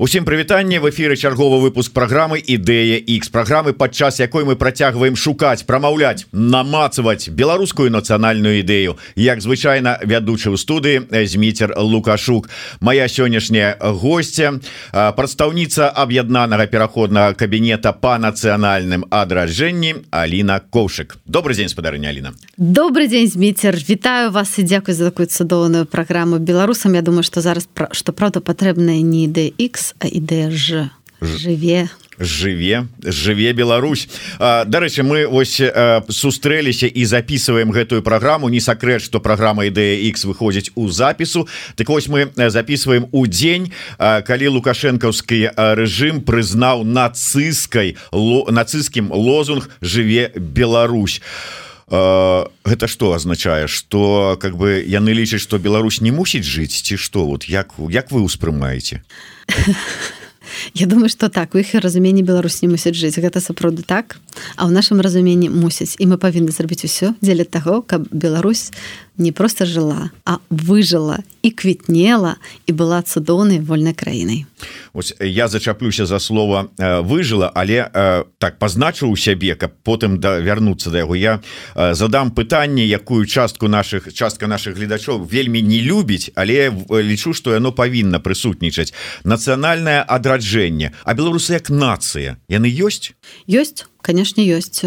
[0.00, 5.68] Усім прывітанне в эфиры чарговы выпуск программы ідэя X программы падчас якой мы працягваем шукаць
[5.68, 8.96] прамаўляць намацаваць беларускую нацыянальную ідэю.
[9.14, 12.48] Як звычайна вядучы ў студыі зміцер лукашук.
[12.80, 14.56] Моя сённяшняя гостця
[14.88, 22.32] прадстаўніца аб'яднанага пераходнага кабінета по нацыянальным адражэнні Аліна коўшык добрый день спадарыня Аліна.
[22.56, 23.76] Добрый день зміцер.
[23.76, 26.94] Вітаю вас і дзякуй за такую цудоўную праграму беларусам.
[26.96, 31.90] Я думаю что зараз что правда патрэбная не ідэя X а ідэя ж жыве.
[32.20, 34.08] Жыве жыве Беларусь.
[34.38, 35.56] Дарэчы мы ось
[36.08, 38.48] сустрэліся і записываем гэтую праграму.
[38.48, 41.48] Не сакрэт что праграма ідэя X выходзіць у запісу.
[41.76, 51.22] Так вось мы записываем у дзень калі лукашэнкаўскі рэжым прызнаў нацыскай нацысцкім лозунг жыве Беларусь
[51.90, 57.26] гэта что означае что как бы яны лічаць что Беларусь не мусіць жыць ці что?
[57.26, 59.02] Вот як як вы успрымаеце
[60.74, 61.54] Я думаю что так.
[61.54, 64.18] У іх разуменні Беларусь не мусіць жыць гэта сапраўды так
[64.56, 68.72] а ў нашым разуменні мусіць і мы павінны зрабіць усё дзеля таго каб Беларусь
[69.20, 72.36] не просто жыла а выжыла і квітнела
[72.66, 74.46] і была цудоўнай вольнай краінай
[74.92, 77.90] Ось я зачаплюся за слово выжыла але
[78.38, 81.14] так пазначыў у сябе каб потым да вярнуцца да яго.
[81.14, 81.40] Я
[81.76, 87.72] задам пытанне якую частку наших частка наших гледачоў вельмі не любіць але лічу что яно
[87.72, 88.92] павінна прысутнічаць.
[89.24, 90.92] Нацыянальное адраджэнне.
[91.04, 92.36] А беларусы як нацыя?
[92.48, 93.14] Яны ёсць?
[93.46, 94.80] Ёсць конечно ёсць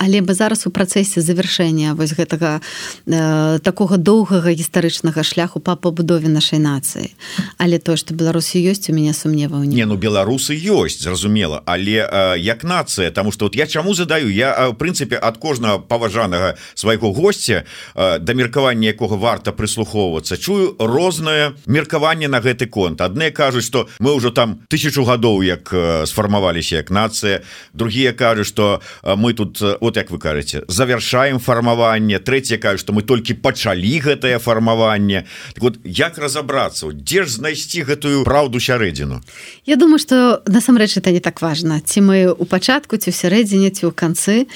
[0.00, 2.64] але бы зараз у працэсе завяршэння вось гэтага
[3.04, 7.12] э, такога доўгага гістарычнага шляху па пабудове нашай нацыі.
[7.60, 11.60] Але то что беларусі ёсць у мяне сумневаў не ну беларусы ёсць зразумела.
[11.68, 14.32] Але э, як нацыя тому что вот я чаму задаю?
[14.32, 20.80] Я в прынцыпе ад кожнага паважанага свайго госця э, да меркавання якога варта прыслухоўвацца чую
[20.80, 23.04] рознае меркаванне на гэты конт.
[23.04, 27.44] Адны кажуць что мы ўжо там тысячу гадоў як э, сфармаваліся як нацыя.
[27.76, 32.20] Другие кажуць что э, мы тут у вот як вы кажаце завершаем фармаванне.
[32.20, 35.26] Третье кажу что мы толькі пачалі гэтае фармаванне.
[35.54, 39.18] Так вот як разобрацца дзе ж знайсці гэтую праўду сярэдзіну?
[39.66, 43.70] Я думаю что насамрэч это не так важно ці мы у пачатку ці ў сярэдзіне
[43.74, 44.46] ці ў канцы.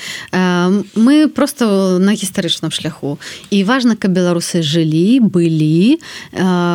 [0.94, 3.18] Мы просто на гістарычным шляху.
[3.50, 5.98] І важно каб беларусы жылі былі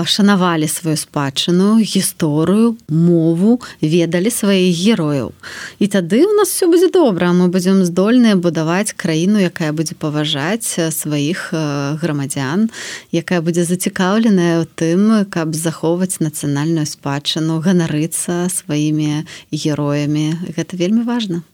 [0.03, 5.31] шанавалі сваю спадчыну гісторыю мову ведалі сваіх герояў.
[5.79, 7.31] І тады у нас все будзе добра.
[7.31, 11.53] Мы будзем здольныя будем будаваць краіну якая будзе паважаць сваіх
[12.01, 12.67] грамадзян
[13.13, 20.49] якая будзе зацікаўленая ў тым каб захоўваць нацыянальную спадчыну ганарыцца сваімі героямі.
[20.57, 21.45] Гэта вельмі важна.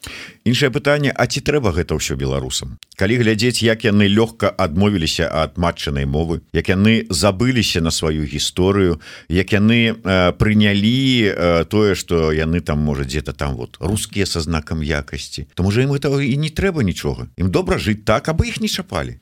[0.46, 2.78] Іншае пытанне А ці трэба гэта ўсё беларусам?
[2.96, 9.02] Калі глядзець як яны лёгка адмовіліся ад матчанай мовы як яны забыліся на сваю гісторыю
[9.28, 14.40] як яны э, прынялі э, тое что яны там можа дзе-то там вот рускія со
[14.40, 18.48] знакам якасці то можа ім этого і не трэба нічога ім добра жыць так абы
[18.54, 19.18] іх не чапалі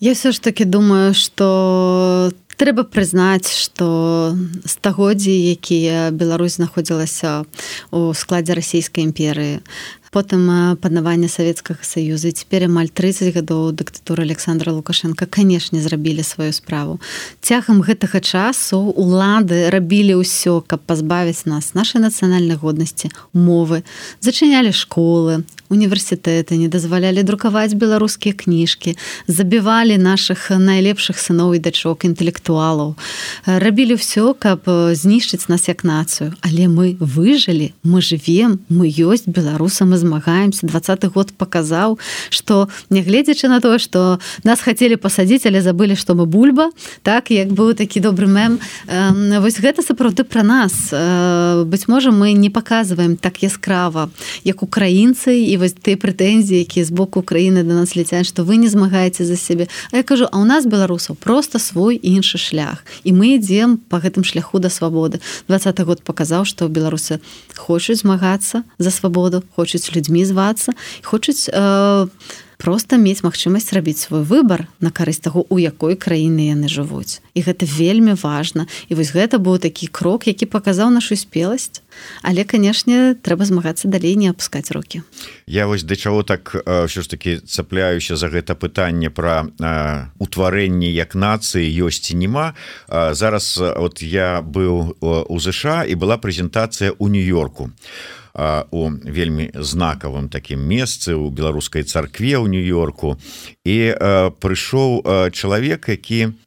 [0.00, 4.34] я все ж таки думаю что трэба прызнаць что
[4.66, 7.46] стагоддзі якія Беларусь знаходзілася
[7.94, 9.62] у складзе расійскай імперыі
[10.10, 12.32] потым панавання савецкага саюза.
[12.32, 17.00] Цяпер амаль 30 гадоў дыктатуры Александра лукашенко канешне зрабілі сваю справу.
[17.40, 23.84] Цягам гэтага часу улады рабілі ўсё каб пазбавіць нас нашай нацыянальнай годнасці мовы
[24.20, 28.96] зачынялі школы універсітэты не дазвалялі друкаваць беларускія кніжкі
[29.28, 32.96] забівалі наших найлепшых сыноў і дачок інтэлектуалаў.
[33.44, 34.64] Рабілі ўсё каб
[34.96, 36.32] знішчыць нас як нацыю.
[36.40, 40.66] Але мы выжылі мы живвем мы ёсць беларусам змагаемся.
[40.66, 41.98] Двадцатый год показаў
[42.30, 46.70] что нягледзячы на тое что нас хотели пасадзіць але забылі что мы бульба.
[47.02, 48.58] Так як быў такі добры мем
[49.42, 50.72] вось гэта сапраўды про нас.
[51.66, 54.10] Быть можа мы не показываем так яскрава
[54.44, 58.56] як украінцы і вось ты прэтэнзіі якія з боку Украіны до нас ляцяць что вы
[58.56, 59.68] не змагаеце за сябе.
[59.90, 63.98] А я кажу а у нас беларусаў просто свой іншы шлях і мы ідзем по
[63.98, 65.20] гэтым шляху да свабоды.
[65.48, 67.20] Двадцатый год показаў что беларусы
[67.56, 72.06] хочуць змагацца за свабоду хочуць людзьмі звацца хочуць э,
[72.58, 77.22] просто мець магчымасць рабіць свой выбар на карысць таго у якой краіны яны жывуць.
[77.32, 78.66] І гэта вельмі важна.
[78.90, 81.80] І вось гэта быў такі крок які паказаў нашу спеласць.
[82.22, 85.02] Але канешне трэба змагацца далей не апускаць руки
[85.48, 89.48] я вось да чаго так ўсё ж таки цапляюся за гэта пытанне про
[90.18, 92.54] утварэнне як нацыі ёсць і няма.
[92.90, 97.70] Зараз вот я быў у ЗША і была прэзентацыя у нью-йорку
[98.70, 103.18] у вельмі знакавым такім месцы у беларускай царкве ў нью-йорку.
[103.66, 103.92] І
[104.38, 106.38] прыйшоў чалавек які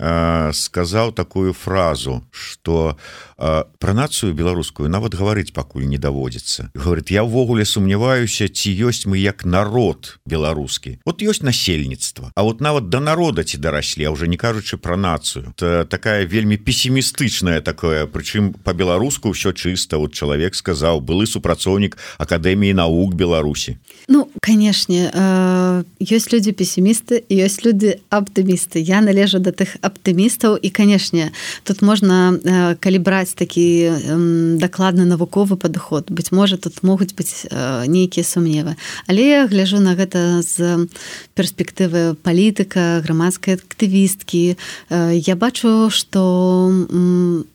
[0.56, 2.96] сказаў такую фразу что
[3.42, 6.70] про нацыю беларускую нават гаварыць пакуль не даводзіцца.
[6.76, 11.02] Говорит я ўвогуле сумняваюся ці ёсць мы як народ беларускі.
[11.06, 15.54] Вот ёсць насельніцтва А вот нават да народа ці дараслі уже не кажучы про нацыю.
[15.56, 19.98] То такая вельмі пессімістычная такое прычым по-беларуску все чыста.
[19.98, 23.78] Вот чалавек сказаў былы супрацоўнік акадэміі наук Беларусі
[24.08, 28.80] Ну канешне э, ёсць люди пессімісты ёсць люди аптымісты.
[28.80, 30.58] Я належу до тых аптымістаў.
[30.58, 31.32] І канешне
[31.64, 37.48] тут можна э, калі браць такі э, дакладны навуковы падыход быть можа тут могуць быць
[37.50, 38.76] э, нейкія сумневы
[39.08, 40.88] але я гляжу на гэта з
[41.36, 44.58] перспектывы палітыка грамадскай актывісткі.
[44.90, 46.70] Э, я бачу что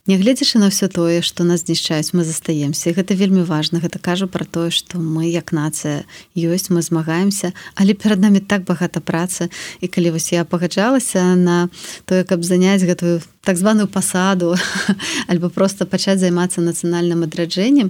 [0.07, 2.91] нягледзячы на все тое что нас знішчаюць мы застаемся.
[2.91, 7.53] Гэта вельмі важно гэта кажу про тое что мы як нацыя ёсць мы змагаемся.
[7.75, 9.51] Але перад нами так багата працы.
[9.81, 11.69] І калі вось я пагаджалася на
[12.05, 14.57] тое каб заняць гэтую так званую пасаду
[15.29, 17.89] альбо просто пачаць займацца нацыянальным адраджэннем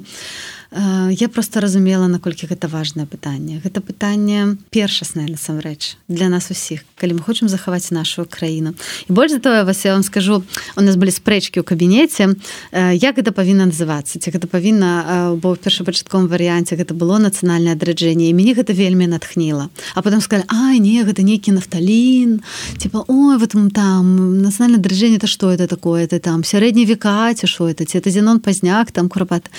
[0.72, 7.20] я просто разумела наколькі гэта важное пытанне гэта пытанне першаснае насамрэч для нас усіх калі
[7.20, 8.72] мы хочам захаваць нашу краіну.
[9.08, 10.42] І больш за тое вас я вам скажу
[10.76, 12.34] у нас былі спрэчкі ў кабінеце.
[12.72, 14.16] Э, як гэта павінна называцца?
[14.16, 18.72] Ці гэта павінна э, бо ў першапачатковым варыянце гэта было нацыянальнае адраджэнне і мяне гэта
[18.72, 19.68] вельмі натхніла.
[19.94, 22.40] А потом сказали А не гэта нейкі нафталін
[22.80, 26.04] типа ой вот там нацыянальное адраджэнне то что это такое?
[26.08, 27.84] Это там сярэдні века ці що это?
[27.84, 29.50] Ці это зенон пазняк там курапат?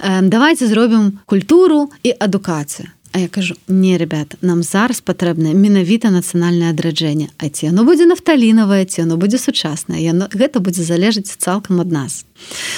[0.00, 6.08] Да давайте зробім культуру і адукацыю А я кажу не ребят нам зараз патрэбна менавіта
[6.08, 11.36] нацыянальнае адраджэнне А ці оно будзе нафталінавае ці оно будзе сучаснае яно гэта будзе залежаць
[11.36, 12.24] цалкам ад нас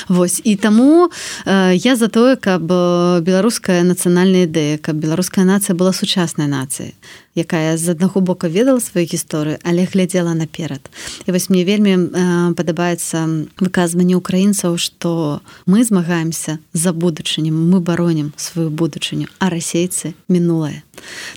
[0.08, 0.40] Вось.
[0.44, 1.10] І таму
[1.46, 2.62] э, я за тое каб
[3.22, 6.94] беларуская нацыянальная ідэя каб беларуская нацыя была сучаснай нацыяй
[7.34, 10.90] якая з аднаго бока ведала сваю гісторыю але глядзела наперад.
[11.26, 18.32] І вось мне вельмі э, падабаецца выказванне украінцаў што мы змагаемся за будучыню мы баронім
[18.36, 20.82] сваю будучыню а расейцы мінулае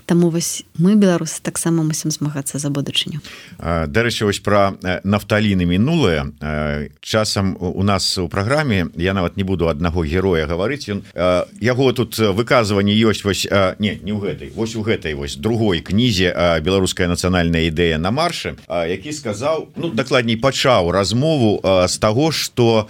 [0.05, 3.21] Таму вось мы беларусы таксама мусім змагацца за будучыню.
[3.59, 6.31] Дарэчы вось пра нафталіны мінулае.
[7.01, 11.01] Часам у нас у праграме я нават не буду аднаго героя гаварыць ён
[11.61, 13.45] яго тут выказванне ёсць вось
[13.79, 18.55] не не ў гэтай вось у гэтай вось другой кнізе беларуская нацыянальная ідэя на маршы
[18.67, 22.87] які сказаў ну дакладней пачаў размову з таго что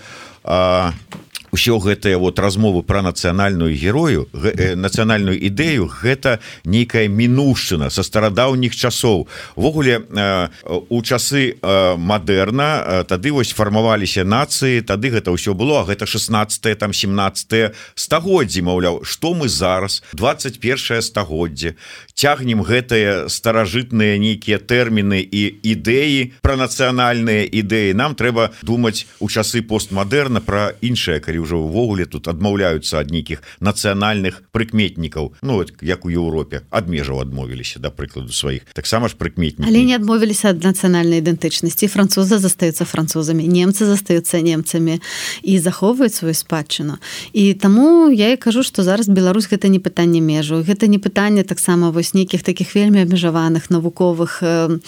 [1.56, 8.76] ўсё гэтыя вот размовы про нацыянальную герою э, нацыянальную ідэю гэта нейкая мінушчына со старадаўніх
[8.76, 9.28] часоў.
[9.56, 16.04] Ввогуле э, у часы э, мадэрна тады вось фармаваліся нацыі тады гэта ўсё было гэта
[16.04, 21.76] 16 там 17 стагоддзі маўляў что мы зараз 21 стагоддзе
[22.16, 27.94] цягнем гэтыя старажытныя нейкія тэрміны і ідэі про нацыянальныя ідэі.
[27.94, 33.46] Нам трэба думаць у часы постмадэрна про іншыя калі ўжо ўвогуле тут адмаўляюцца ад нейкіх
[33.62, 35.38] нацыянальных прыкметнікаў.
[35.46, 38.66] Ну вот, як у Еўропе ад межаў адмовіліся да прыкладу сваіх.
[38.74, 41.88] Таксама ж прыкметні але не адмовіліся ад нацыянальнай ідэнтычнасці.
[41.88, 45.00] Француза застаюцца французамі немцы застаюцца немцамі
[45.46, 46.98] і захоўваюць сваю спадчыну.
[47.32, 51.44] І таму я і кажу што зараз Беларусь гэта не пытанне межу гэта не пытанне
[51.44, 54.80] таксама вось нейкіх такіх вельмі абмежаваных навуковых э,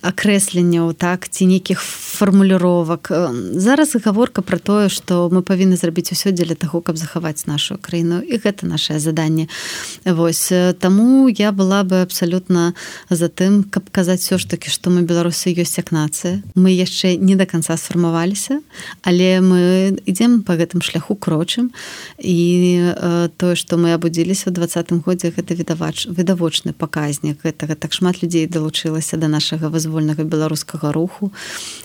[0.00, 3.12] акрэсленняў так ці нейкіх фармулюровак
[3.52, 7.74] зараз гаворка про тое што мы павінны зрабіць зрабіць усё дзеля таго каб захаваць нашу
[7.74, 8.22] краіну.
[8.22, 9.48] І гэта наше заданне.
[10.06, 12.74] Вось таму я была бы абсалютна
[13.10, 16.42] за тым каб казаць все ж таки што мы беларусы ёсць як нацыя.
[16.54, 18.62] Мы яшчэ не до конца сфармаваліся
[19.02, 21.74] але мы ідзем по гэтым шляху крочым.
[22.22, 27.42] І э, тое што мы абудзіліся ў двадцатым годзе гэта відавач відавочны паказнік.
[27.42, 31.34] Гэтага так шмат людзей далучылася до нашага вызвольнага беларускага руху.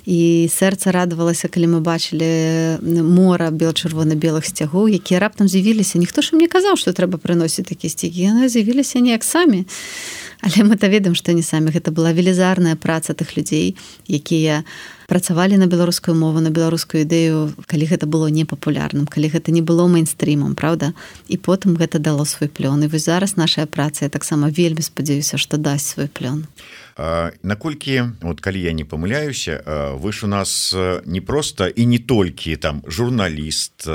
[0.05, 6.33] І сэрца радавалася калі мы бачылі мора белчырву чырвона-белых сцягоў якія раптам з'явіліся ніхто ж
[6.33, 9.69] мне казаў што трэба прыносіць такі сцягі яны з'явіліся неяк самі
[10.41, 11.71] але мы то ведаем што не самі.
[11.71, 13.75] Гэта была велізарная праца тых людзей
[14.07, 14.63] якія
[15.07, 19.87] працавалі на беларускую мову на беларускую ідэю калі гэта было непапулярным калі гэта не было
[19.87, 20.93] мейнстрімам Праўда
[21.27, 25.57] і потым гэта дало свой плён і вось зараз наша праца таксама вельмі спадзяюся што
[25.57, 26.45] дасць свой плён
[27.43, 29.59] наколькі вот калі я не памыляюся
[29.99, 30.73] вы ж у нас
[31.05, 33.87] не просто і не толькі там журналіст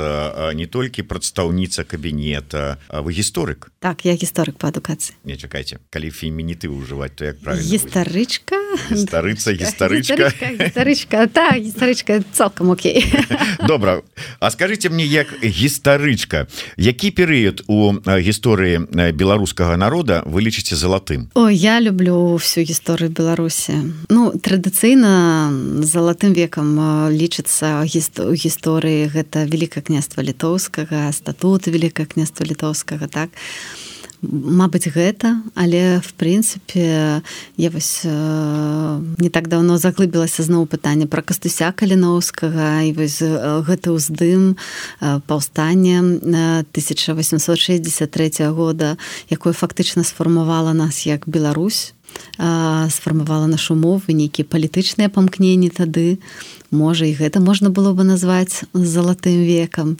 [0.53, 3.73] не толькі прадстаўніца кабінета вы гісторык?
[3.81, 5.17] Так я гісторык по адукацыі.
[5.25, 8.61] Не чакайце калі фемініты ўжываць то як правильно гістарычка?
[8.93, 10.29] Гістарыца гістарычка.
[10.61, 13.01] Гістарычка та гістарычка цалкам Окей.
[13.67, 14.01] Добра.
[14.39, 16.45] А скажите мне як гістарычка
[16.77, 18.85] які перыяд у гісторыі
[19.17, 21.33] беларускага народа вы лічыце залатым?
[21.33, 25.51] О я люблю всю гісторыю Беларусі Ну традыцыйна
[25.83, 26.79] залатым векам
[27.11, 33.29] лічыцца у гісторыі гэта великкае княства літоўскага статут великкае княства літоўскага так.
[34.21, 37.25] Мабыць гэта але в прынцыпе
[37.57, 43.33] я вось э, не так давно заглыбілася зноў пытанне пра кастуся каліноўскага і вось э,
[43.65, 44.61] гэты ўздым
[45.01, 49.01] э, паўстання 1863 года
[49.33, 51.97] якое фактычна сфармавала нас як Беларусь
[52.37, 56.19] сфармавала нашу мову нейкія палітычныя памкненні тады.
[56.71, 59.97] Можа і гэта можна было бы назваць залатым векам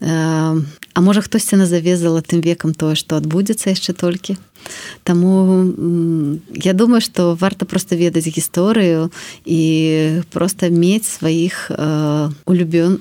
[0.00, 4.38] А можа хтосьці назаве залатым векам тое што адбудзецца яшчэ толькі
[5.04, 5.66] Таму
[6.54, 9.10] я думаю што варта проста ведаць гісторыю
[9.44, 13.00] і проста мець сваіх э, улюбён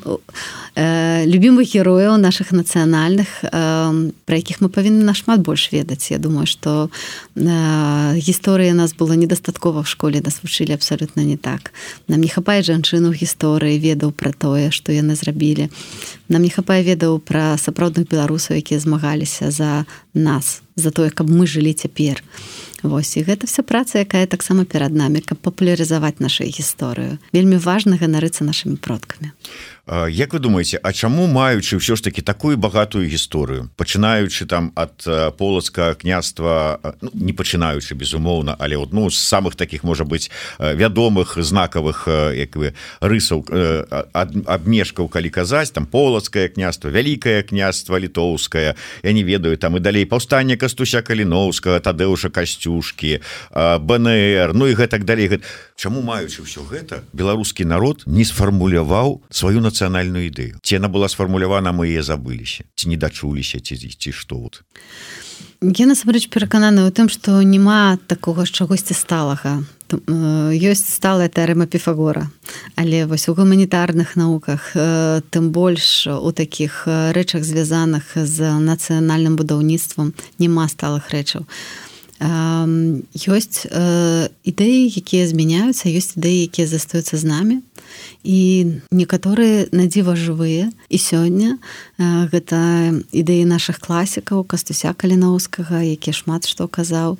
[0.76, 6.48] э, любімых герояў наших нацыянальных э, пра якіх мы павінны нашмат больш ведаць Я думаю
[6.48, 6.90] што
[7.36, 11.74] э, гісторыя нас была недастаткова в школе нас вучылі абсалютна не так.
[12.08, 15.70] Нам не хапае жанчыну гісторыі ведаў пра тое што яны зрабілі.
[16.30, 19.86] Нам не хапае ведаў пра сапраўдных беларусаў якія змагаліся за
[20.18, 22.24] нас за тое каб мы жылі цяпер.
[22.84, 27.18] Вось і гэта вся праца якая таксама перад намі каб папулярызаваць нашу гісторыю.
[27.34, 29.32] Вельмі важна ганарыцца нашими продкамі
[30.10, 35.00] Як вы думаете А чаму маючы ўсё ж таки такую багатую гісторыю пачынаючы там ад
[35.38, 40.29] полацка княства ну, не пачынаючы безумоўна але вот ну з самых таких можа быть
[40.60, 43.48] вядомых знакавых як вы рысаў
[44.44, 50.03] абмежкаў калі казаць там полацкае княства вялікае княства літоўскае я не ведаю там і далей
[50.03, 53.24] паўстання кастуся каліноўскага тадэуша касцюшкі
[53.56, 55.39] БНР Ну і гэтак далей.
[55.77, 61.05] Чаму маючы ўсё гэта беларускі народ не сфармуляваў сваю нацыю нацыянальную ідэю ці яна была
[61.05, 64.65] сфармулявана мы яе забыліся ці не дачуліся ці ці што вот?
[65.62, 69.65] Я насамрэч перакананы ў тым што няма такога з чагосьці сталага.
[69.89, 72.29] Ёсць сталая тэрэма піфагора.
[72.77, 74.74] Але вось у гуманітарных науках
[75.34, 81.46] тым больш у такіх рэчах звязаных з нацыянальным будаўніцтвам няма сталых рэчаў.
[83.13, 83.65] Ёсць
[84.46, 87.57] ідэі якія змяняюцца ёсць ідэі якія застаюцца з намі
[88.27, 91.55] і некаторыя надзіва жывыя і сёння
[91.98, 92.60] гэта
[93.15, 97.15] ідэі наших класікаў кастуся каліноўскага які шмат што казаў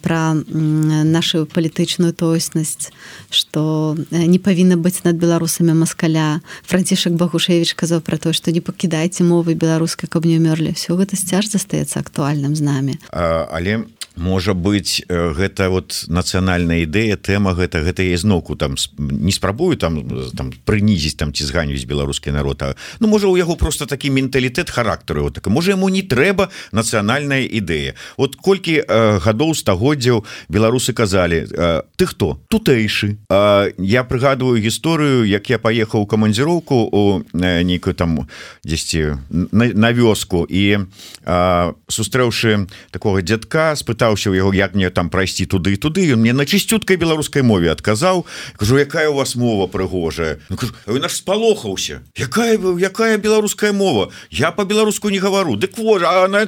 [0.00, 2.88] пра нашу палітычную тоеснасць
[3.28, 6.40] што не павінна быць над беларусамі маскаля.
[6.64, 10.72] Францішак багушевич казаў пра то што не пакідайце мовы беларускай каб не ўмёрлі.
[10.72, 12.94] Все гэта сцяж застаецца актуальным з намі.
[13.12, 13.84] Але
[14.16, 19.98] можа быть гэта вот нацыянальная ідэя тэма гэта гэта я зноўку там не спрабую там
[20.36, 24.70] там прынізіць там ці зганюць беларускі народ а ну можа у яго просто такі менталітэт
[24.70, 27.94] характару вот так можа яму не трэба нацыянальная ідэя.
[28.16, 32.38] Вот колькі э, гадоў стагоддзяў беларусы казалі э, ты хто?
[32.48, 37.02] Тутэйшы э, я прыгадываю гісторыю як я паехаў камандзіроўку у
[37.34, 38.28] нейкую там
[38.64, 40.86] дзесьці на, на вёску і
[41.26, 46.12] э, сустрэўшы такого дзядка спытаў пытаўся у яго як мне там прайсці туды туды?
[46.12, 48.26] Ён мне на чысцюткай беларускай мове адказаў.
[48.56, 49.66] Кажу якая у вас мова
[50.04, 50.38] прыгожая.
[50.48, 54.10] Ну, наш спалохаўся якая якая беларуская мова?
[54.30, 56.46] Я по-беларуску не гавару дык во она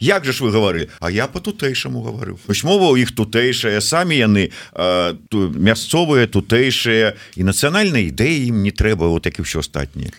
[0.00, 0.88] як же ж вы гавары?
[1.00, 4.50] А я по тутэйшаму гаварыў мова у іх тутэйшая самі яны
[5.28, 10.10] ту, мясцовыя тутэйшыя і нацыянальнай ідэі ім не трэба вот так і ўсё астатніе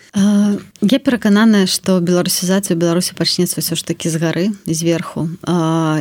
[0.80, 5.28] я перакананая что беларусізацыю беларусі пачнецца ўсё ж таки з гары зверху.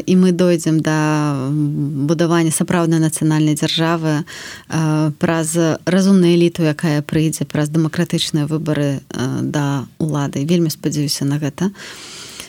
[0.06, 4.24] І мы дойдзем да будавання сапраўднай нацыянальнай дзяржавы
[5.20, 9.00] праз разумную эліту якая прыйдзе праз дэмакратычныя выбары
[9.56, 11.72] да улады вельмі спадзяюся на гэта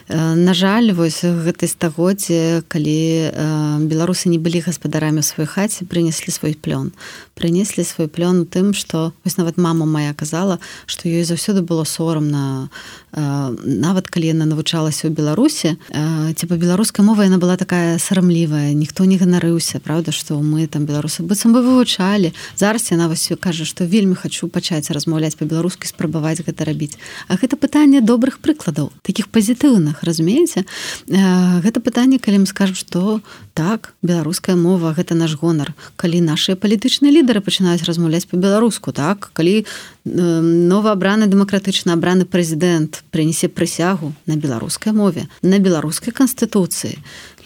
[0.09, 6.97] На жаль вось гэтай стагоддзе калі беларусы не былі гаспадарамі сваёй хаце прынеслі свой плён.
[7.37, 12.71] Прынеслі свой плён тым што вось нават мама моя казала што ёй заўсёды было сорамна
[13.13, 19.21] нават калі яна навучалася ў беларусе ці па-беларускай мова яна была такая сарамлівая ніхто не
[19.21, 22.33] ганарыўся Праўда што мы там беларусы быццам бы вывучалі.
[22.57, 26.97] Зараз яна вось кажа што вельмі хачу пачаць размаўляць па-беларускі спрабаваць гэта рабіць.
[27.29, 30.65] А гэта пытанне добрых прыкладаў таких пазітыўных краінах разумееце?
[31.09, 33.21] Гэта пытанне калі мы скажем что
[33.55, 35.75] так беларуская мова гэта наш гонар.
[35.97, 39.31] Калі наши палітычныя лідары пачынаюць размаўляць по-беларуску так?
[39.35, 39.65] Калі
[40.05, 46.99] новаабраны дэмакратычна абраны прэзідэнт прынясе прысягу на беларускай мове на беларускай канстытуцыі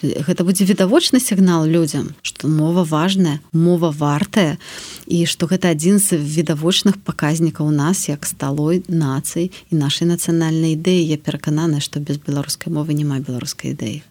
[0.03, 4.59] гэта будзе відавочны сігнал людзям што мова важная мова вартая
[5.07, 10.75] і што гэта адзін з відавочных паказнікаў у нас як сталой нацый і нашай нацыянальнай
[10.75, 14.03] ідэі я перакананая што без беларускай мовы няма беларускай ідэі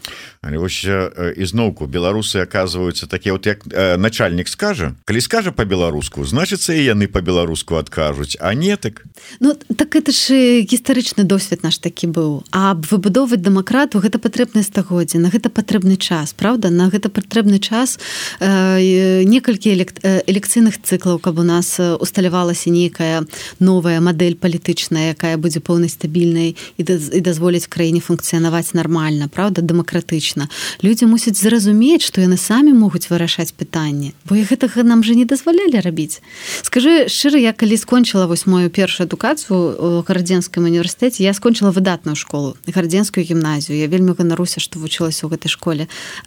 [0.43, 6.73] Але вось ізноўку беларусы оказываются такія вот як э, начальнік скажа калі скажа по-беларуску значыцца
[6.75, 9.05] і яны по-беларуску адкажуць а не так?
[9.41, 15.19] Ну так это ж гістарычны досвед наш такі быў а выбудоўваць дэмакрату гэта патрэбнае стагоддзя
[15.19, 15.49] на гэта
[15.83, 17.99] патрэбны час Праўда на гэта патрэбны час
[18.39, 23.27] э, некалькі элекцыйных цыклаў каб у нас усталявалася нейкая
[23.59, 30.49] новая мадэль палітычная якая будзе поўнай стабільнай і, і дазволіць краіне функцыянаваць нармальна Праўда дэмакратычна.
[30.83, 35.25] Людзі мусяць зразумець што яны самі могуць вырашаць пытанне бо і гэтага нам же не
[35.25, 36.23] дазвалялі рабіць.
[36.62, 42.57] Скажи шчыра я калі скончыла вось мою першую адукацыю гарадзенскім універсітэце я скончыла выдатную школу
[42.67, 43.79] гарадзенскую гімназію.
[43.79, 45.72] Я вельмі ганаруся што вучылася ў гэтай школе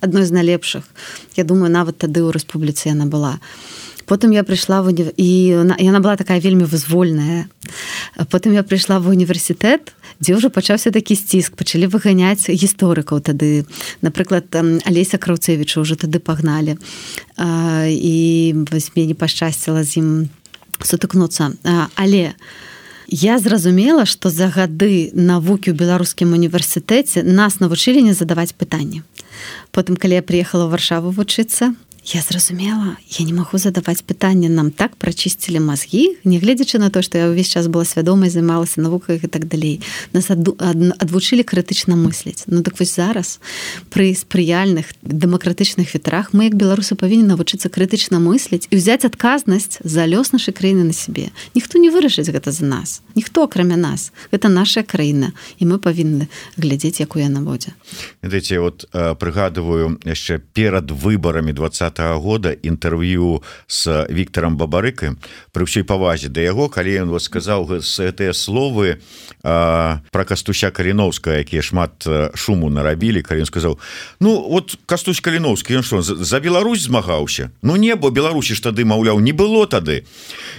[0.02, 0.84] адной з найлепшых
[1.36, 3.40] я думаю нават тады ў рэспубліцы яна была.
[4.06, 5.10] Потым я прыйшла в унив...
[5.18, 5.30] і
[5.82, 7.50] яна была такая вельмі вызвольная.
[8.30, 13.66] Потым я прыйшла в універсітэт дзе ўжо пачаўся такі сціск пачалі выганяць гісторыкаў тады.
[14.02, 14.48] Напрыклад
[14.86, 16.78] алеся краўцевіча уже тады пагналі.
[17.38, 20.10] А, і вось мне не пашчасціла з ім
[20.80, 21.58] сутыкнуцца.
[21.96, 22.34] Але
[23.08, 29.04] я зразумела што за гады навукі ў беларускім універсітэце нас навучылі не задаваць пытанні
[29.72, 31.76] потым калі я приехала ў варшаву вучыцца
[32.06, 37.18] я зразумела я не магу задаваць пытанне нам так прачысцілі мазгі нягледзячы на то што
[37.18, 39.82] я ўвесь час была свядомай займалася навукай і так далей.
[40.14, 42.46] Нас адвучылі крытычна мысліць.
[42.46, 43.40] Ну так вось зараз
[43.90, 50.06] пры спрыяльных дэмакратычных ветрах мы як беларусы павінны навучыцца крытычна мысліць і ўзяць адказнасць за
[50.06, 51.34] лёс нашай краіны на сябе.
[51.58, 53.02] Ніхто не вырашыць гэта за нас.
[53.16, 54.12] Ніхто акрамя нас.
[54.30, 55.34] Это наша краіна.
[55.58, 57.74] І мы павінны глядзець якую яна будзе
[58.22, 65.16] Дайте вот прыгадываю яшчэ перад выбарамі 20 -го года інтэрв'ю с Віктором бабарыкай
[65.52, 69.00] пры ўсёй павазе да яго калі ён вот сказаў гэтыя словы
[69.44, 72.04] а, про кастуся каліновска якія шмат
[72.36, 73.80] шуму нарабілі калі ён сказаў
[74.20, 78.86] Ну вот кастусь каліновскі ён что за Беларусь змагаўся Ну не бо Беларусі ж тады
[78.86, 80.04] маўляў не было тады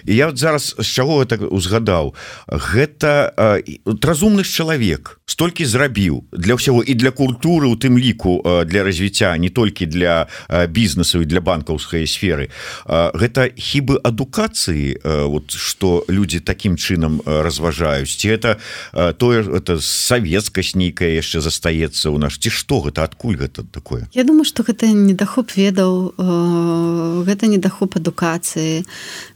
[0.04, 2.14] і я вот зараз з чаго гэта узгадаў
[2.48, 3.62] гэта
[4.02, 9.50] разумны чалавек столькі зрабіў для ўсяго і для культуры у тым ліку для развіцця не
[9.50, 10.30] толькі для
[10.70, 12.54] бізнесу для банкаўскай сферы.
[12.86, 18.14] Гэта хібы адукацыі вот что люди таким чынам разважаюць?
[18.14, 18.50] Ці это
[19.18, 24.06] тое это савецкасць нейкая яшчэ застаецца у наш ці что гэта адкуль гэта такое?
[24.14, 26.14] Я думаю что гэта недахоп ведаў
[27.26, 28.86] гэта недахоп адукацыі.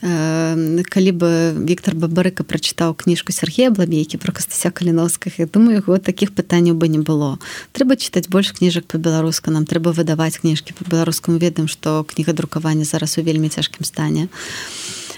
[0.01, 1.31] Калі бы
[1.67, 6.89] Віктор бабарыка прачытаў кніжку Сергея бламейкі про кастася каліновскіх Я думаю яго таких пытанняў бы
[6.89, 7.41] не было.
[7.73, 12.85] Трэба чытаць больш кніжак по-беларуска нам трэба выдаваць кніжкі по беларускаму ведаем што кніга друкавання
[12.85, 14.29] зараз у вельмі цяжкім стане.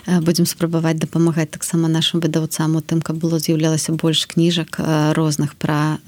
[0.03, 4.81] Будзем спрабаваць дапамагаць таксама нашим выдаўцам у тым каб было з'яўлялася больш кніжак
[5.15, 6.03] розных пра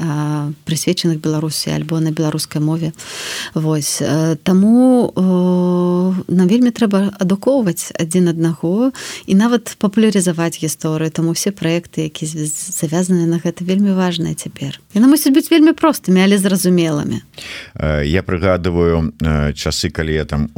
[0.66, 2.90] прысвечаных беларусі альбо на беларускай мове.
[3.54, 4.02] Вось
[4.42, 5.14] таму
[6.26, 8.90] нам вельмі трэба адукоўваць адзін аднаго
[9.30, 11.14] і нават папулярызаваць гісторыю.
[11.14, 14.76] Таму все праекты які завязаны на гэта вельмі важная цяпер.
[14.92, 17.24] Яна мусіць быць вельмі простымі але зразумелымі.
[18.04, 19.16] Я прыгадываю
[19.56, 20.52] часы калі я там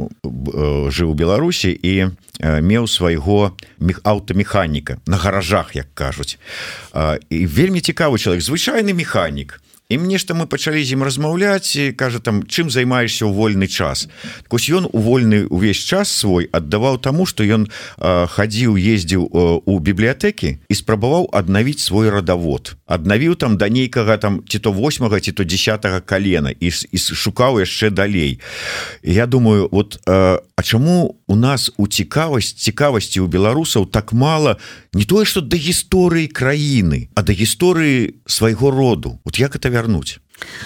[0.91, 2.11] жыў у Беларусі і
[2.43, 3.55] меў свайго
[4.03, 6.35] аўтамеханіка на гаражах як кажуць.
[7.31, 12.19] І вельмі цікавы чалавек звычайны механік і мне што мы пачалі з ім размаўляць кажа
[12.19, 14.11] там чым займаешься ў вольны час?
[14.51, 19.23] Кось ён у вольны увесь час свой аддаваў таму што ён хадзіў ездзіў
[19.63, 22.75] у бібліятэкі і спрабаваў аднавіць свой радавод.
[22.83, 27.63] Аднавіў там да нейкага там ці то 8 ці то 10 калена і, і шукаў
[27.63, 28.39] яшчэ далей.
[29.03, 30.03] Я думаю вот
[30.59, 34.57] А чаму у нас у цікавасць цікавасці у беларусаў так мало
[34.89, 39.21] не тое что да гісторыі краіны а да гісторыі свайго роду?
[39.21, 40.17] Вот як это вярнуць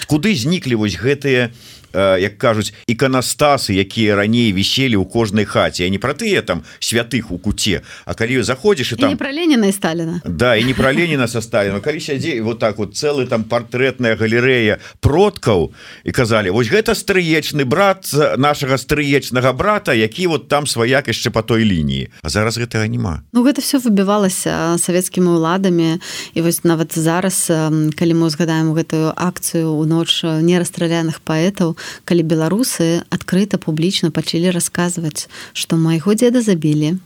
[0.08, 1.48] куды зніклі вось гэтыя
[1.94, 5.88] як кажуць іканастасы якія раней віселі ў кожнай хаце.
[5.90, 9.72] Не про тыя там святых у куце А калі заходзіш і там про Леніна і
[9.72, 10.20] Сталіна.
[10.24, 11.80] Да і не про Леніна со Сталіна.
[11.80, 15.72] Калі сядзе вот так вот цэлы там партрэтная галерэя продкаў
[16.04, 21.42] і казалі вось гэта стрыечны брат нашага стрыечнага брата які вот там сваяк яшчэ по
[21.42, 23.22] той лініі А зараз гэтага няма.
[23.32, 26.00] Ну гэта все выбівалася савецкімі ўладамі.
[26.34, 27.50] І вось нават зараз
[27.98, 35.28] калі мы узгадаем гэтую акцыю у ноч нерастраляных паэтаў калі беларусы адкрыта публічна пачалі расказваць
[35.52, 36.98] што майго деда забілі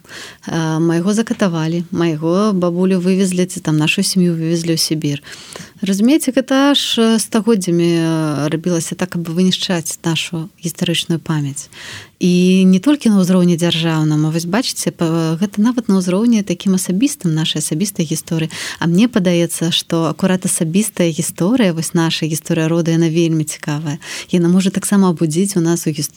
[0.80, 5.22] майго закатавалі майго бабулю вывезлі ці там нашу сям'ю вывезлі ў Сібір.
[5.82, 11.68] Разумееце гэта аж стагоддзямі рабілася так аб вынішчаць нашу гістарычную памяць
[12.18, 17.60] і не толькі на ўзроўні дзяржаўным вось бачыце гэта нават на ўзроўні такім асабістым нашай
[17.60, 18.48] асабістай гісторыі.
[18.80, 24.00] А мне падаецца што акурат асабістая гісторыя вось наша гісторыя рода яна вельмі цікавая.
[24.32, 26.08] Яна можа таксама абудзіць у нас у гіс...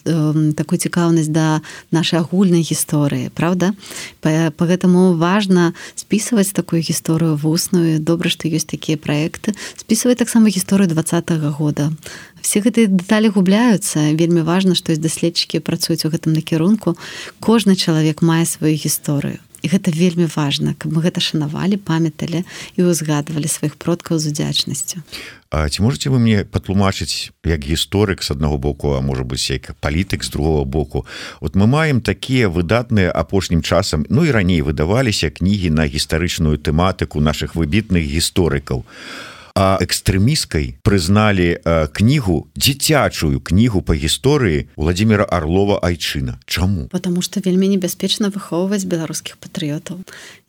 [0.56, 1.60] такую цікаўнасць да
[1.92, 3.74] нашай агульнай гісторыі Праўда?
[4.22, 8.00] По па гэтаму важна спісваць такую гісторыю вусную.
[8.00, 9.52] Добра што ёсць такія праекты.
[9.76, 11.92] Спісваць таксама гісторыю двадцатого года
[12.42, 16.98] все гэтыя дэталі губляюцца вельмі важна што даследчыкі працуюць у гэтым накірунку
[17.40, 22.44] кожны чалавек мае сваю гісторыю і гэта вельмі важна каб мы гэта шанавалі памяталі
[22.80, 25.04] і ўзгадвалі сваіх продкаў з удзячнасцю
[25.50, 29.74] А ці можете вы мне патлумачыць як гісторык з аднаго боку а можа быть як
[29.82, 31.06] палітык з другого боку?
[31.42, 37.20] Вот мы маем такія выдатныя апошнім часам ну і раней выдаваліся кнігі на гістарычную тэматыку
[37.20, 41.60] наших выбітных гісторыкаў а экстрэміскай прызналі
[41.92, 46.88] кнігу дзіцячую кнігу по гісторыі владимира орлова айчына Чаму?
[46.88, 50.00] Потому что вельмі небяспечна выхоўваць беларускіх патрыётаў.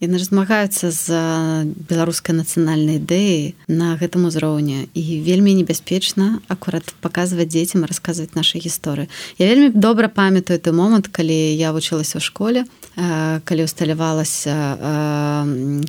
[0.00, 1.06] Яны ж змагаюцца з
[1.90, 4.86] беларускай нацыянальнай ідэі на гэтым узроўні.
[4.94, 9.10] І вельмі небяспечна акурат паказваць дзецям расказваць нашай гісторыі.
[9.38, 12.64] Я вельмі добра памятаю той момант калі я вучылася ў школе
[13.44, 14.54] калі усталявалася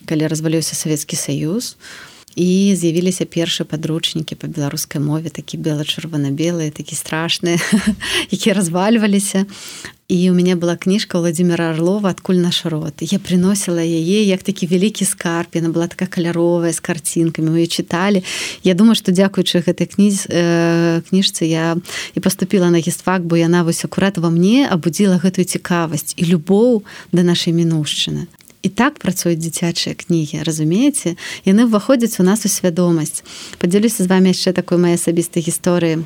[0.10, 1.78] калі разваліўся савецкі саюз.
[1.78, 7.60] у і з'явіліся першыя падручнікі па беларускай мове такі бела-чырвона-белыя такі страшныя
[8.36, 9.46] якія развальваліся.
[10.12, 13.00] І у мяне была кніжка владимира орлова адкуль наш род?
[13.00, 18.20] Я приносила яе як такі вялікі скарп яна была такая каляровая з карцінкамі мы чыталі.
[18.60, 21.80] Я думаю што дзякуючы гэтай кніз э, кніжцы я
[22.12, 26.84] і поступила на гістфак бо яна вось акурат во мне абудзіла гэтую цікавасць і любоў
[27.16, 28.28] да нашай мінушчыны
[28.62, 31.18] і так працуюць дзіцячыя кнігі разумееце?
[31.46, 33.26] Яны ўваходзяць у нас у свядомасць.
[33.58, 36.06] Подзялюся з вами яшчэ такой мае асабістай гісторыі.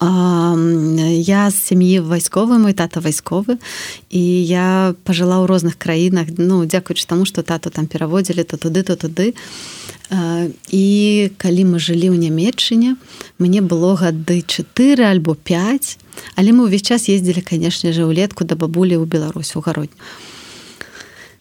[0.00, 3.58] Я з сям'і вайсковы мой тата вайсковы
[4.08, 8.82] і я пажыла ў розных краінах ну дзякуючы таму што тату там пераводзілі то туды
[8.82, 9.34] то туды.
[10.70, 10.84] І
[11.36, 12.96] калі мы жылі ў нямметчыне
[13.38, 15.98] мне было гады 4 альбо 5
[16.36, 19.96] але мы ўвесь час ездзілі канешне жа ўлетку да бабулі ў Беларусь у гародню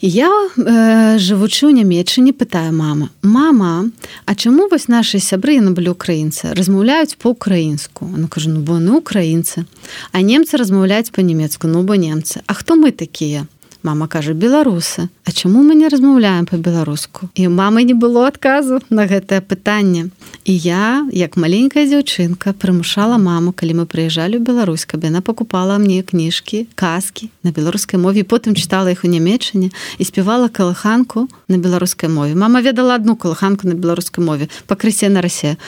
[0.01, 3.91] Я э, жывучы ў нямметчыне пытаю мама мама
[4.23, 9.03] А чаму вось наши сябры на былі украінцы размаўляюць по-украінску ну кажу ну бо ну
[9.03, 9.67] украінцы
[10.15, 13.43] а немцы размаўляюць по-нямецку ну бо немцы А хто мы такія
[13.83, 19.05] мама кажа беларусы А чаму мы не размаўляем по-беларуску і мамы не было адказу на
[19.05, 20.09] гэтае пытанне.
[20.43, 25.77] І я як маленькая дзяўчынка прымушала маму калі мы прыязджалі ў Беларусь каб яна покупала
[25.77, 31.61] мне кніжкі казкі на беларускай мове потым чытала іх у нямметчыне і спявала калыханку на
[31.61, 32.33] беларускай мове.
[32.33, 35.61] Мама ведала одну калыханку на беларускай мове пакрысе на расе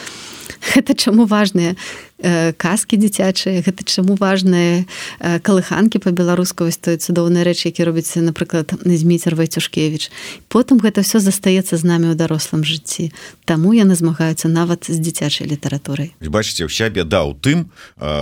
[0.73, 2.10] гэта чаму важныя Э,
[2.57, 4.85] казкі дзіцячыя гэта чаму важныя
[5.19, 10.11] э, калыханкі па-беларуску вось той цудоўныя рэчы які робіцца напрыклад зміцер вайцюшкевич
[10.47, 13.09] потым гэта все застаецца з намі ў дарослым жыцці.
[13.49, 16.13] Таму яны змагаюцца нават з дзіцячай літаратурай.
[16.21, 17.57] Бачыце ўся бяда ў тым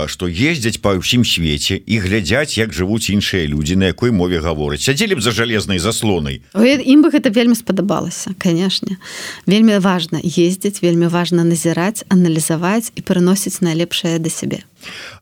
[0.08, 4.80] што ездзяць па ўсім свеце і глядзяць як жывуць іншыя людзі на якой мове гавораць.
[4.80, 6.40] Сядзелі б за жалезнай заслонай.
[6.56, 8.96] Ім бы гэта вельмі спадабалася канешне.
[9.44, 14.62] Вельмі важна ездзіць вельмі важна назіраць аналізаваць і пераносіць найлеп лепшае да сябе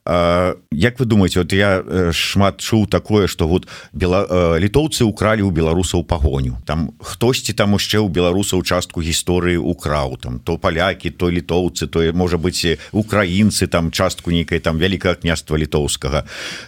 [0.05, 5.41] Як вы думаете вот я э, шмат чуў такое что вот бела э, літоўцы укралі
[5.41, 6.57] у беларусаў пагоню.
[6.65, 10.17] Там хтосьці там яшчэ ў беларуса участку гісторыі украў.
[10.17, 15.57] Там то палякі то літоўцы то можа быть украінцы там частку нейкай там вялікае княства
[15.57, 16.25] літоўскага.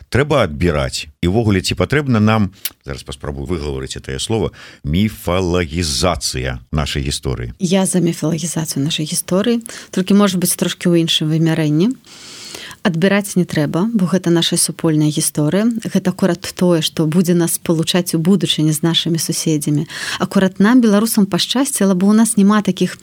[0.10, 1.08] Трэба адбіраць.
[1.22, 2.52] Івогуле ці патрэбна нам
[2.86, 4.52] зараз паспрабую выгаварыць это слово
[4.84, 7.54] міфалагізацыя нашай гісторыі?
[7.60, 11.90] Я за міфалагізацыю нашай гісторыі толькі может быть трошки ў іншым вымярэнні.
[11.90, 12.41] а
[12.84, 15.70] адбіраць не трэба бо гэта наша супольная гісторыя.
[15.86, 19.86] Гэта акурат тое што будзе нас спалучаць у будучыні з нашымі суседзямі.
[20.17, 22.98] Акурат нам беларусам пашчасціла бо у нас няма таких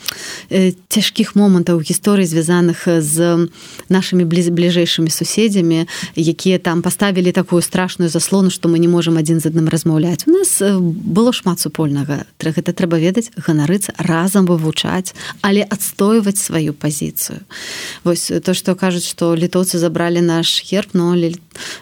[0.50, 3.48] э, цяжкіх момантаў гісторый звязаных з
[3.88, 5.86] нашими бліз бліжэйшымі суседзямі
[6.16, 10.26] якія там паставілі такую страшную заслону што мы не можемм адзін з адным размаўляць.
[10.26, 12.26] У нас было шмат супольнага.
[12.42, 17.46] Гэта трэба ведаць ганарыцца разам вывучаць але адстойваць сваю пазіцыю.
[18.02, 21.32] Вось то что кажуць что літоўцы забралі наш герб но ну,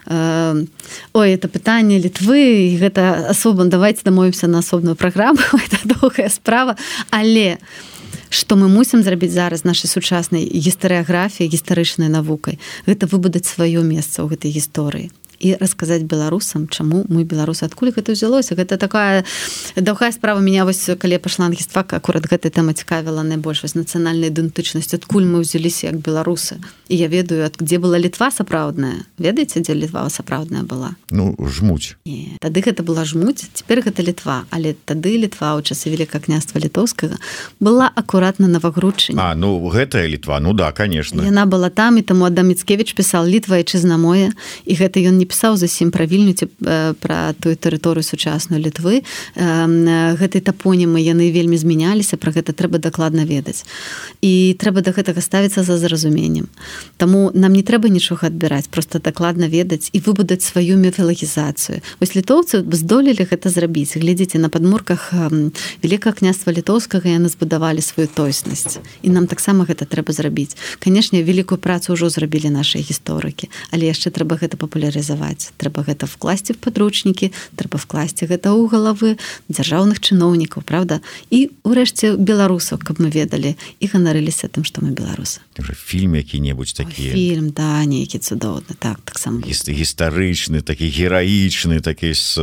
[0.06, 0.66] э,
[1.12, 6.76] ой это пытанне літвы гэта асоба давайте дамовімся на асобную праграму это доўгая справа.
[7.10, 7.58] Але
[8.30, 12.58] что мы мусім зрабіць зараз нашай сучаснай гістарыяграфіі гістарычнай навукай?
[12.86, 18.16] Гэта выбудаць сваё месца ў гэтай гісторыі і расказаць беларусам чаму мы беларусы адкуль гэта
[18.16, 18.56] ўзялося.
[18.56, 19.24] Гэта такая
[19.76, 20.40] даўгая справа.
[20.40, 25.44] Меня вось калі пашла ангіства акурат гэтай тэма цікавіла найбольш вось нацыянальная ідэнтычнасць адкуль мы
[25.44, 26.56] ўзяліся як беларусы
[26.88, 29.06] і я ведаю ад дзе была літва сапраўдная.
[29.18, 30.94] Ведаеце дзе літва сапраўдная была?
[31.10, 35.90] Ну жмуць Не, тады гэта была жмуць цяпер гэта літва але тады літва ў часы
[35.90, 37.18] велика княства літоўскага
[37.58, 41.22] была акуратна навагручання А ну гэтая літва ну да конечно.
[41.22, 44.30] Яна была там і таму адам міцкевич пісал літва і чызна мое
[44.64, 46.46] і гэта ён не пісаў зусім пра вільнюці
[47.02, 49.02] пра тую тэрыторыю сучасную літвы.
[49.34, 53.66] Гэтай тапонімы яны вельмі змяняліся пра гэта трэба дакладна ведаць.
[54.22, 56.46] І трэба да гэтага ставіцца за зразуменнем
[56.96, 62.64] Таму нам не трэба нічога адбіраць просто дакладна ведаць і выбудаць сваю міфалагізацыю вось літоўцы
[62.72, 63.94] здолелі гэта зрабіць.
[63.94, 65.12] Глядзіце на падмурках
[65.82, 70.56] великка княства літоўскага яны збудавалі сваю тойснасць і нам таксама гэта трэба зрабіць.
[70.82, 73.52] Канешне великкую працу ўжо зрабілі нашыя гісторыкі.
[73.70, 75.26] Але яшчэ трэба гэта папулярызаваць.
[75.26, 79.16] Працаваць трэба гэта вкласці в подручнікі трэба вкласці гэта ў галавы
[79.48, 81.00] дзяржаўных чыноўнікаў Праўда?
[81.30, 85.40] І урэшце беларусаў каб мы ведалі і ганарыліся тым што мы беларусы.
[85.56, 92.36] Фільм які-небудзь такі фільм да нейкі цудоўны так таксама гістарычны такі гераічны такі з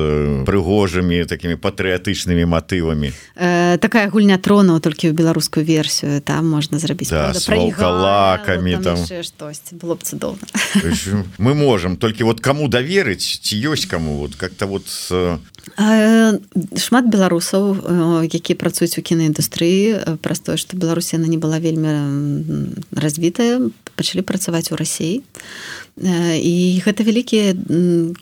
[0.47, 7.11] прыгожымі такімі патрыятычнымі матывамі э, такая гульня тронаў толькі ў беларускую версію там можна зрабіць
[7.11, 9.23] да, лакамі там, там...
[9.23, 10.47] штосьці было б цудоўна
[11.37, 14.85] мы можем толькі вот кому кому даверыць ці ёсць кому вот как-то вот
[16.77, 23.71] шмат беларусаў які працуюць у кінаіндустрыі праз тое што беларусі яна не была вельмі развітая
[23.95, 25.23] пачалі працаваць у рассіі
[25.97, 27.53] і гэта вялікія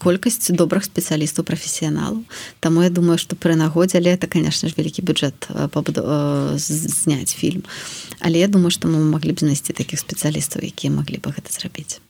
[0.04, 2.28] колькасць добрых спецыялістаў прафесіяналу
[2.60, 5.48] Таму я думаю што пры нагодзе але это конечно ж вялікі бюджэт
[6.58, 7.64] зняць фільм.
[8.20, 12.04] Але я думаю што мы маглі б знайсці такіх спецыялістаў якія маглі бы гэта зрабіць.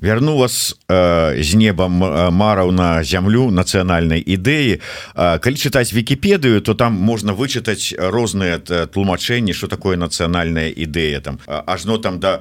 [0.00, 1.92] Вярну вас э, з небам
[2.32, 4.80] мараў на зямлю нацыянальнай ідэі.
[5.14, 11.38] Э, калі чытаць вкіпедыю то там можна вычытаць розныя тлумачэнні что такое нацыянальная ідэя там.
[11.46, 12.40] Ажно там да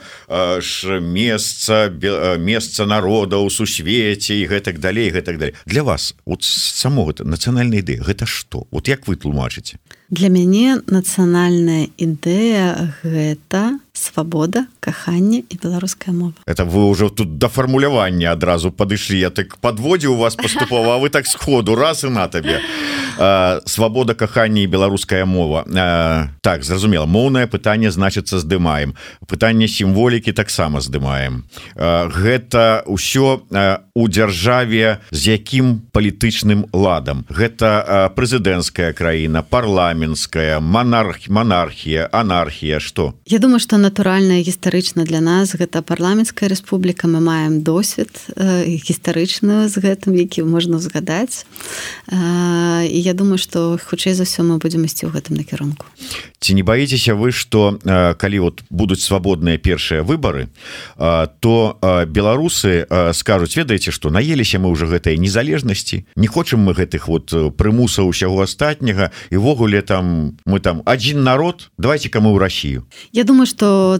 [0.63, 5.55] ж месца месца народа у сусвеце і гэтак далей гэтак далей.
[5.65, 9.79] Для вас вот само гэта нацыянальная ідэя гэта что вот як вы тлумачыце
[10.11, 16.33] для мяне нацыянальная ідэя гэта свабода кахання і беларуская мова.
[16.45, 19.19] Это вы уже тут да фармулявання адразу падышлі.
[19.19, 22.59] Я так подводзе у вас паступова вы так сходу раз і на табе.
[23.65, 25.63] Свабода кахання і беларуская мова.
[26.41, 28.95] Так зразумела моўнае пытанне значыцца здымаем.
[29.27, 31.43] Пытанне сімволікі таксама здымаем.
[31.75, 33.43] Гэта ўсё
[33.93, 37.25] у дзяржаве з якім палітычным ладам.
[37.29, 39.43] Гэта прэзідэнцкая краіна
[40.01, 43.13] парламенская монарх монархія анархія что?
[43.25, 45.53] Я думаю что натуральная гістарычна для нас.
[45.53, 51.45] Гэта парламенская Рэспубліка мы маем досвед гістарычную з гэтым які можна згадаць.
[52.11, 55.85] І я думаю что хутчэй за ўсё мы будзем ісці ў гэтым накірунку.
[56.39, 57.77] Ці не баіцеся вы что
[58.17, 60.49] калі вот будуць свабодныя першыя выборы
[60.97, 61.77] то
[62.09, 68.09] беларусы скажуць ведаеце что наеліся мы уже гэтай незалежнасці не хочам мы гэтых вот прымусаў
[68.09, 72.87] усяго астатняга івогуле там мы там один народ давайте кому ў Россию.
[73.11, 73.99] Я думаю что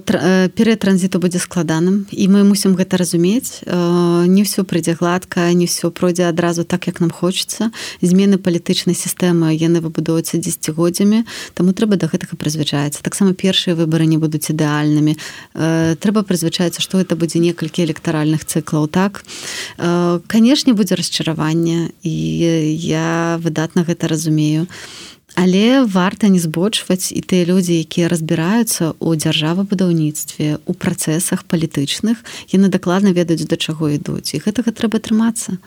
[0.56, 5.92] перед транзіту будзе складаным і мы мусім гэта разумець не все прыйдзе гладка не все
[5.92, 7.72] пройдзе адразу так як нам хочется.
[8.00, 11.28] Змены палітычнай сістэмы яны выбудоўваюцца дзесяцігоддзямі
[11.60, 15.20] таму трэба да гэтага прызвычаецца таксама першыя выбары не будуць ідэальнымі.
[15.60, 19.28] Э, трэба прызвычаецца што это будзе некалькі электаральных цыклаў так?
[19.76, 22.16] Э, канешне будзе расчараванне і
[22.80, 24.72] я выдатна гэта разумею
[25.36, 32.68] але варта не збочваць і тыя людзі якія разбіраюцца у дзяржавабудаўніцтве у працэсах палітычных яны
[32.68, 34.34] дакладна ведаюць да чаго ідуць.
[34.34, 35.58] І гэтага трэба трымацца.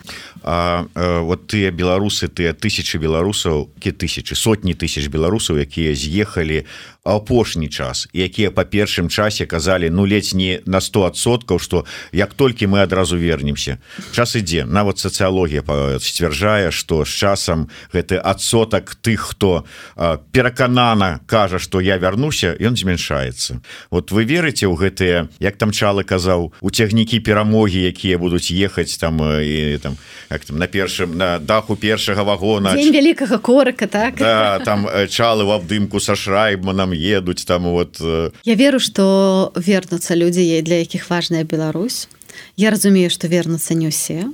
[0.43, 6.65] А вот тыя беларусы тыя тысячи беларусаў тысячи сотні тысяч беларусаў якія з'ехалі
[7.05, 12.67] апошні час якія по першым часе казалі ну ледзь не на 100соткаў что як толькі
[12.67, 13.79] мы адразу вернемся
[14.13, 14.65] час ідзе.
[14.65, 15.63] Нават сацыялогія
[16.01, 19.54] сцвярджае что з часам гэты адсотак тых хто
[20.33, 23.61] пераканана кажа что я вярнуся ён змяншаецца.
[23.91, 28.97] Вот вы верыце ў гэтыя як там чалы казаў у цягнікі перамогі якія будуць ехаць
[28.99, 29.97] там і там
[30.31, 32.75] як там на першым на даху першага вагона.
[32.75, 34.17] Вялікага корыка так?
[34.17, 40.63] Да, там чалы в абдымку са шрайбманам едуць там вот я веру что вернуцца людзі
[40.63, 42.09] для якіх важная Беларусь.
[42.57, 44.31] Я разумею что вернуцца не ўсе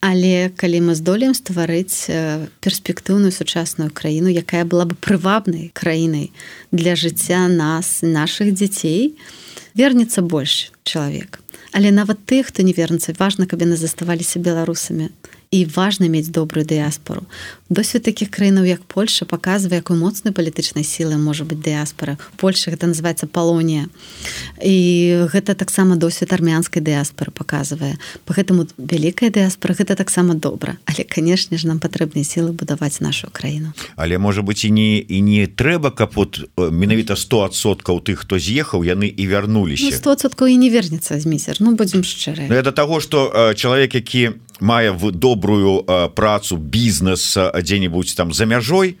[0.00, 6.32] але калі мы здолеем стварыць э, перспектыўную сучасную краіну якая была бы прывабнай краінай
[6.72, 9.16] для жыцця нас наших дзяцей
[9.74, 11.40] вернется больш чалавек.
[11.72, 15.10] Але нават тых хто не вернуцца важна каб яны заставаліся беларусамі.
[15.50, 17.26] І важна мець добрую дыяспору
[17.70, 22.90] досвед таких краінаў як Польша показвае якой моцнай палітычнай сілы можа быть дыяспора Польша гэта
[22.90, 23.86] называется палонія
[24.58, 24.76] і
[25.30, 30.76] гэта таксама досвед армянскай дыяспоры показвае по гэтаму вялікая дыяспора гэта таксама добра.
[30.84, 35.22] Але канешне ж нам патрэбныя сілы будаваць нашу краіну але можа быть і не і
[35.22, 40.50] не трэба каб вот э, менавіта 100соткаў тых хто з'ехаў яны і вярнуліся ну, 100соткаў
[40.50, 44.30] і не вернется з місер ну будзем шчыры это того что э, чалавек які
[44.60, 48.98] мае в добрую працу бізнес дзе-нибудь там за мяжой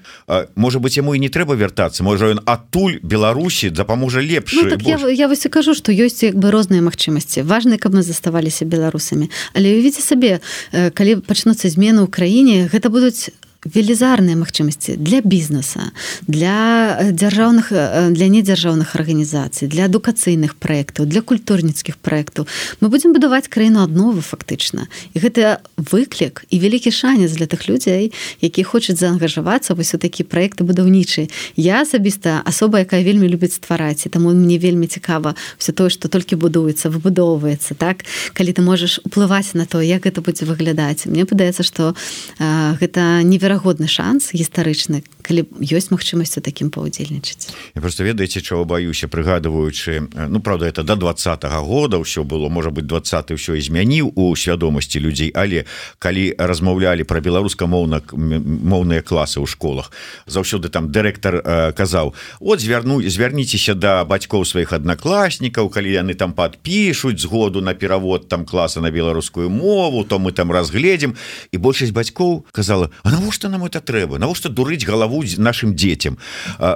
[0.54, 4.82] может быть яму і не трэба вяртацца можа ён адтуль Беларусі дапаможа лепш ну, так
[4.82, 7.42] я, я вось і кажу что ёсць як бы розныя магчымасці.
[7.42, 9.30] Важны каб мы заставаліся беларусамі.
[9.54, 10.40] Але увіце сабе
[10.72, 13.30] калі пачнуцца змены ў краіне гэта будуць
[13.64, 15.92] велізарныя магчымасці для бізнеса
[16.24, 17.68] для дзяржаўных
[18.16, 22.48] для недзяржаўных арганізацый для адукацыйных праектаў для культурніцкіх праектаў.
[22.80, 24.88] Мы будзем будаваць краіну адновы фактычна.
[25.12, 30.24] І гэта выклік і вялікі шанец для тых людзей які хочуць заангажавацца вось у такі
[30.24, 31.28] проекты будаўнічы.
[31.56, 36.08] Я асабіста асоба якая вельмі любіць ствараць і таму мне вельмі цікава все тое что
[36.08, 38.08] толькі будуецца выбудоўваецца так?
[38.32, 41.04] Калі ты можаш уплываць на то як гэта будзе выглядаць.
[41.04, 41.92] Мне падаецца что
[42.40, 47.50] э, гэта невероятно неверагодны шанс гістарычны калі ёсць магчымасць у такім паўдзельнічаць.
[47.74, 52.48] Я просто ведаеце чаго баюся прыгадываючы ну правда это до два -го года ўсё было
[52.48, 55.64] можа быть 20 ўсё і змяніў у свядомасці людзей але
[55.98, 59.92] калі размаўлялі про беларуска-моўна моўныя класы ў школах
[60.26, 66.32] заўсёды там дырэктар э, казаў от звярну звярніцеся да бацькоў сваіх аднакласнікаў калі яны там
[66.32, 71.14] подпішуць згоду на перавод там класа на беларускую мову то мы там разгледзім
[71.52, 76.18] і большасць бацькоў казала А навошта навошта нам это трэба навошта дурыць галаву нашим детям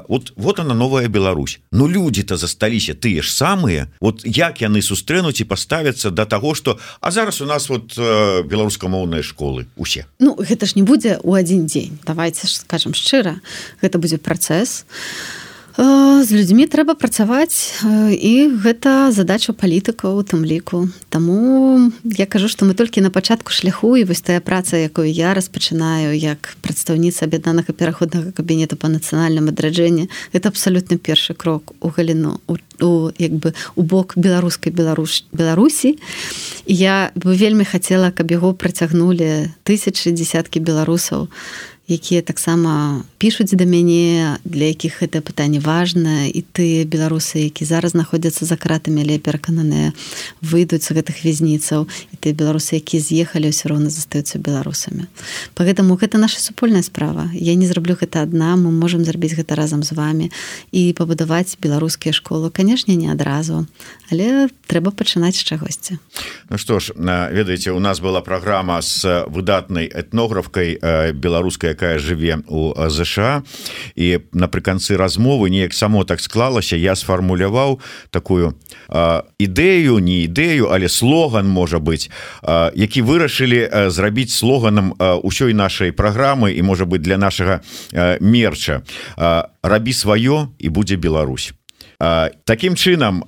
[0.09, 1.61] вот вот она новая Беларусь.
[1.73, 3.89] Ну люди-то засталіся тыя ж самыя.
[4.01, 8.43] Вот як яны сустрэнуць і поставяцца до того что а зараз у нас вот э,
[8.43, 11.99] беларускамоўныя школы усе Ну гэта ж не будзе у один дзень.
[12.07, 13.41] Давайте скажем шчыра.
[13.83, 14.85] Гэта будзе працэс.
[14.85, 15.44] а
[15.77, 17.83] з людзьмі трэба працаваць
[18.15, 20.87] і гэта задача палітыкаў у тым ліку.
[21.11, 25.35] Таму я кажу што мы толькі на пачатку шляху і вось тая праца якую я
[25.35, 32.39] распачынаю як прадстаўніца аб'яднанага пераходнага кабінета па нацыянальным адраджэнні это абсалютна першы крок у галіну
[32.47, 35.99] у, у як бы у бок беларускай беларуш беларусі.
[36.71, 41.27] Я бы вельмі хацела каб яго працягнулі тысячи десяткі беларусаў.
[41.27, 46.27] на якія таксама пішуць да мяне для якіх гэта пытанне важна.
[46.33, 49.93] І ты беларусы які зараз знаходзяцца за кратамі але перакананыя
[50.41, 55.13] выйдуць з гэтых вязніцаў і ты беларусы які з'ехалі ўсё роўна застаюцца беларусамі.
[55.53, 57.29] По гэтаму гэта наша супольная справа.
[57.37, 60.33] Я не зраблю гэта адна мы можемм зрабіць гэта разам з вами
[60.73, 62.49] і пабудаваць беларускія школы.
[62.49, 63.69] Канешне не адразу
[64.09, 65.99] але трэба пачынаць з чагосьці.
[66.49, 70.81] Ну што ж ведаеце у нас была праграма з выдатнай этнографкай
[71.13, 73.43] беларускай якая жыве у ЗША
[73.99, 77.83] і напрыканцы размовы неяк само так склалася я сфармуляваў
[78.15, 78.55] такую
[78.89, 82.11] а, ідэю не ідэю але слоган можа быть
[82.43, 87.61] а, які вырашылі зрабіць слоганам ўсёй нашай праграмы і можа быть для нашага
[88.21, 88.83] мерча.
[89.63, 91.53] Рабі сваё і будзе Беларусь
[92.45, 93.25] Такім чынам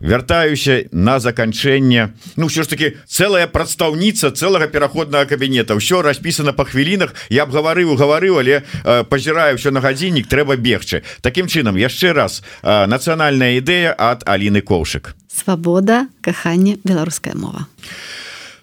[0.00, 2.12] вяртаюся на заканчэнне.
[2.36, 5.74] Ну ўсё ж таки целая прадстаўніца целага пераходнага кабінета.
[5.74, 7.14] Ўсё распісана по хвілінах.
[7.28, 8.62] Я б гаварыў гаварыў але
[9.08, 11.02] пазіраю все на гадзіннік трэба бегчы.
[11.20, 15.14] Такім чынам яшчэ раз нацыянальная ідэя ад Аліны коўшык.
[15.32, 17.66] Свабода каханне беларуская мова.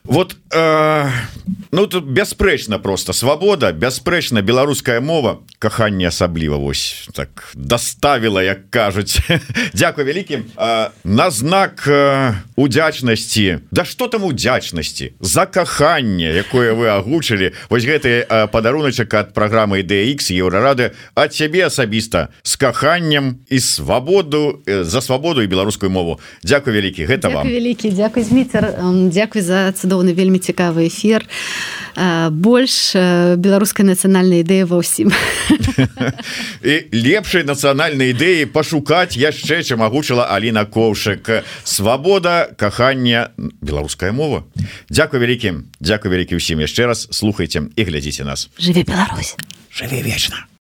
[0.04, 1.10] Вот э,
[1.72, 3.14] ну тут бясспрэчна просто.
[3.14, 5.40] Свабода бясспрэчна беларуская мова.
[5.60, 9.20] Каханне асабліва вось так доставила як кажуць
[9.74, 10.44] Дякую вялікім
[11.04, 11.90] на знак
[12.56, 17.54] удзячнасці Да что там удзячнасці за каханне якое вы агучылі.
[17.70, 20.92] Вось гэты падаруначак ад праграмы DX еўрарады.
[21.16, 22.30] Ад цябе асабіста.
[22.44, 26.20] С каханнем і свабоду за свабоду і беларускую мову.
[26.44, 27.48] Дякую вялікі гэта вам.
[27.48, 28.74] Вялікі Дякуй зміцер.
[29.12, 31.28] Дякуй за цудоўны вельмі цікавы эфир.
[32.32, 32.96] Больш
[33.38, 35.12] беларускай нацыянальнай ідэі ва ўсім
[36.64, 36.74] і
[37.06, 44.46] лепшай нацыянальнай ідэі пашукаць яшчэ чым агучыла Аліна коўшык свабода кахання беларуская мова.
[44.90, 47.08] Дякую вялікім Дякую вялікі ўсім яшчэ раз.
[47.12, 48.50] Слухайте і глядзіце нас.
[48.60, 49.36] Жыве Беларусь.
[49.72, 50.50] Жыве вечна